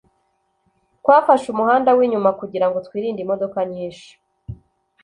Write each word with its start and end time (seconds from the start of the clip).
twafashe 0.99 1.45
umuhanda 1.53 1.89
winyuma 1.97 2.29
kugirango 2.39 2.77
twirinde 2.87 3.19
imodoka 3.21 3.57
nyinshi 3.71 4.09